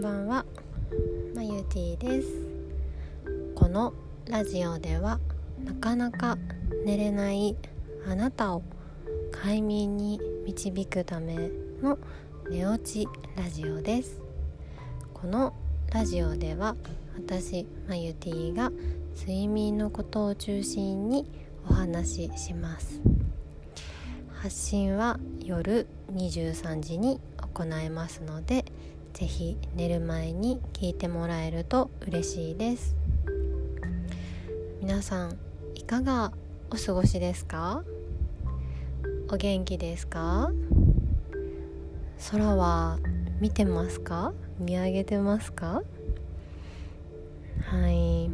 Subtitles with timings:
[0.00, 0.46] んばんは。
[1.34, 2.28] まゆティです。
[3.54, 3.92] この
[4.30, 5.20] ラジオでは
[5.62, 6.38] なかなか
[6.86, 7.54] 寝れない
[8.08, 8.62] あなたを
[9.30, 11.50] 快眠に導くため
[11.82, 11.98] の
[12.50, 13.06] 寝落ち
[13.36, 14.22] ラジオです。
[15.12, 15.52] この
[15.92, 16.76] ラジオでは
[17.14, 18.72] 私まゆティが
[19.18, 21.30] 睡眠のことを中心に
[21.68, 23.02] お話しします。
[24.32, 28.64] 発信は夜23時に行えますので
[29.12, 32.96] ぜひ寝る前に聞いてもらえると嬉しいです。
[34.80, 35.38] 皆さん
[35.74, 36.32] いかが
[36.70, 37.84] お過ごしですか？
[39.30, 40.50] お元気ですか？
[42.30, 42.98] 空は
[43.40, 44.32] 見てますか？
[44.58, 45.82] 見上げてますか？
[47.62, 48.30] はい。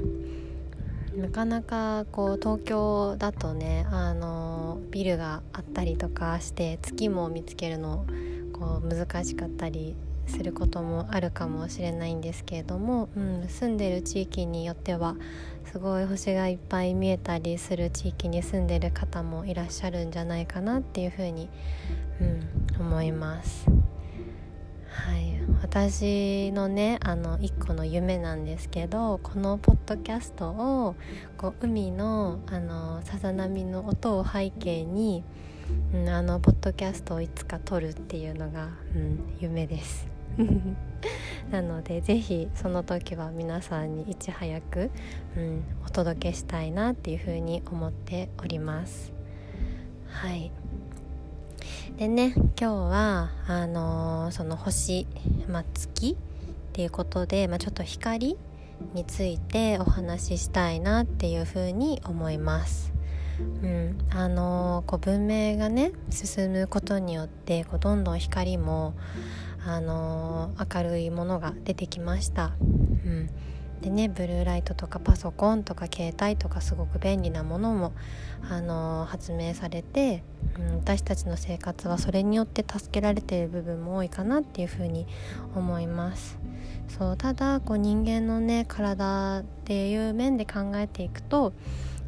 [1.18, 8.04] なかなかこう東京だとねあのビルがあったりとかして月も見つけるの
[8.52, 9.96] こう難しかったり
[10.26, 15.16] することもあるかもしれないんですけれども、うん、住んでる地域によっては
[15.72, 21.48] すごい星がいっぱい見えたりする地域に住んでる方もいらっしゃるんじゃないかなっていうふうに、
[22.20, 23.66] うん、思います。
[24.88, 30.96] はい私のねあの一個の夢なんですけどこのポッドキャストを
[31.36, 35.22] こう海のあのさざ波の音を背景に、
[35.94, 40.15] うん、あのポッドキャストをいつか撮るっていうのが、うん、夢です。
[41.50, 44.90] なのでぜひその時は皆さんにいち早く、
[45.36, 49.12] うん、お届けしたいなっていうふうに思っております。
[50.08, 50.50] はい
[51.98, 55.06] でね今日はあのー、その星、
[55.48, 56.16] まあ、月っ
[56.72, 58.36] ていうことで、まあ、ちょっと光
[58.92, 62.92] についてお話ししたいなっていうふうに思います。
[63.62, 68.94] うん、あのー、こう文明がね進むことによってこうどんどん光も、
[69.66, 72.52] あのー、明るいものが出てきました。
[73.04, 73.30] うん
[73.80, 77.92] でねブルーライトとかパソコンとか携帯とかすごく便利なものも、
[78.48, 80.22] あの発明されて、
[80.58, 85.06] うん、私たちの生活はそれによって助けられている部分も多いかなっていうふうに
[85.54, 86.38] 思います
[86.88, 91.52] そうただこう人間のね体っていう面で考えていくと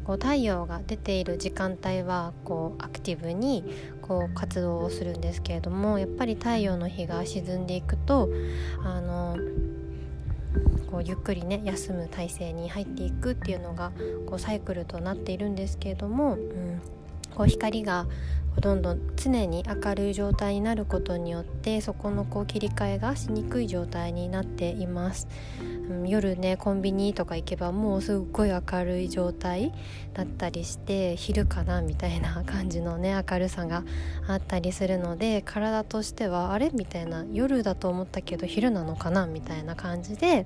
[0.09, 3.63] こう太陽が出ている時間帯はこうアクティブに
[4.01, 8.27] こう活動をするんですけれどもやっぱり太陽の日が沈んでいくと
[8.83, 9.37] あの
[10.89, 13.91] こうゆっくりね休む体制に入っていくっていうのが
[14.25, 16.81] こうサイクルとなっているんですけれども、うん、
[17.35, 18.07] こう光が
[18.61, 25.27] どんどん常に明るい状態になることによってそこのこう切り替えがしにくい状態になっています、
[26.05, 29.73] 夜ねコンビニとか行けばもうすっごい明るい状態
[30.13, 33.83] だったりして昼かなみたいな感じのね明るさが
[34.27, 40.45] あったりするので体としてはあれみたいな夜だと思ったけど昼なのかなみたいな感じで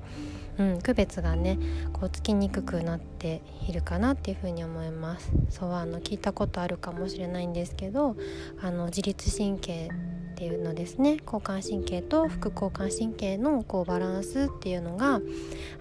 [0.58, 1.58] うん、区別がね
[1.94, 5.32] こうつきにくくなっているかなっていうふうに思います。
[5.50, 8.16] そうあの聞いたことあるかもしれないんですけど
[8.62, 9.90] あの自律神経
[10.34, 15.22] っていうのですね交感神経と副交感神経のこうバランスっていうのが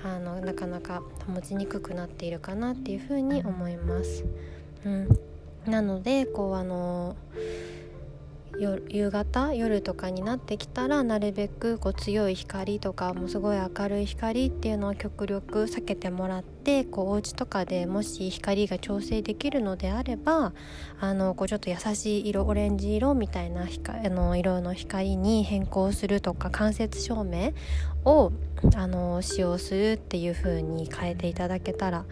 [0.04, 4.24] あのなかなか保ちにくくなっているかなっていうふうに思います。
[4.84, 5.08] うん、
[5.66, 7.16] なのでこうあの
[8.88, 20.52] 夕方夜とかになってきたらなるべくこう強い光とかもすごい明るい光っていうのは極力避けてもらってこうお家とかでもし光が調整できるのであれば
[21.00, 27.52] あのこうちょっと優しい色オレンジ色みたいな光あの色の光に変更するとか間接照明
[28.04, 28.32] を
[28.76, 32.04] あの使用するっていう風に変えていただけたら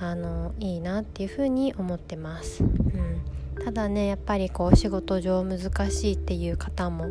[0.00, 2.62] あのいいなっていう風に思ってます。
[2.62, 7.06] うんただねやっぱりこう仕事上難しいっていう方も、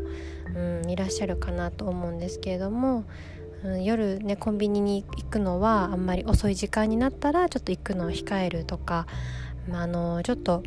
[0.55, 3.05] うん、いらっしゃるかなと思うんですけれども、
[3.63, 9.07] うん、夜ねコンビニに行くのはあんまり遅い時間になったらちょっと行くのを控えるとか、
[9.69, 10.63] まあ、あのちょっと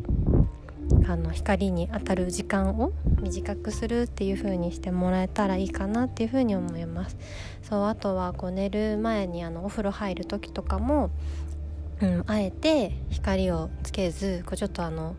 [1.07, 2.91] あの光に当たる時間を
[3.21, 7.17] 短くするっていう風にしてもらえたらいいかなっていう風に思います。
[7.63, 11.11] そうあとはこう寝る前にあのお風呂入る時とかも、
[12.01, 15.15] うん、あえて光をつけずこうちょっとあの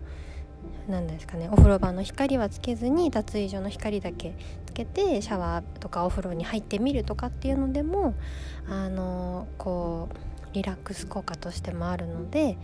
[0.92, 4.36] 何ですかねお風呂場の光はつけずに脱衣所の光だけ
[4.66, 8.14] つけてシャワーとかお風呂に入ってみるとかっていうのでも
[8.68, 12.58] あのこうリラックス効果としてもあるので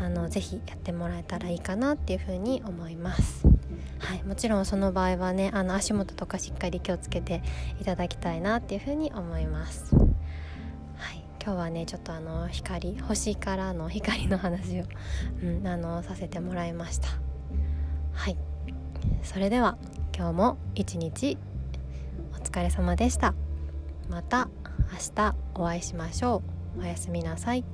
[0.00, 3.46] あのぜひやってもらえたらいいかなっていうふうに思います。
[3.98, 7.42] はい、もちろんその場合はねあの足元とかしっかり気をつけて
[7.80, 9.94] いただきたいなっていうふうに思います。
[11.42, 14.84] 今日はねちょっとあの光星からの光の話を、
[15.42, 17.08] うん、あのさせてもらいました。
[18.12, 18.36] はい。
[19.22, 19.78] それでは
[20.16, 21.38] 今日も一日
[22.32, 23.34] お疲れ様でした。
[24.08, 24.48] また
[24.92, 26.42] 明日お会いしましょ
[26.76, 26.82] う。
[26.82, 27.64] おやすみなさい。